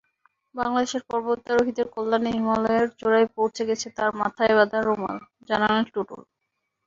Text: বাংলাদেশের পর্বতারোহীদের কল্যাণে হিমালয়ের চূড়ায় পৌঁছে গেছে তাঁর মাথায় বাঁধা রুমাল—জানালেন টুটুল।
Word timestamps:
বাংলাদেশের 0.55 1.03
পর্বতারোহীদের 1.09 1.87
কল্যাণে 1.95 2.29
হিমালয়ের 2.35 2.87
চূড়ায় 2.99 3.27
পৌঁছে 3.35 3.63
গেছে 3.69 3.87
তাঁর 3.97 4.11
মাথায় 4.21 4.53
বাঁধা 4.57 4.79
রুমাল—জানালেন 4.81 5.85
টুটুল। 5.87 6.21